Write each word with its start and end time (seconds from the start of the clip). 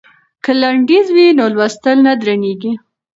که 0.43 0.51
لنډیز 0.61 1.07
وي 1.15 1.27
نو 1.37 1.45
لوستل 1.53 1.97
نه 2.07 2.13
درندیږي. 2.21 2.71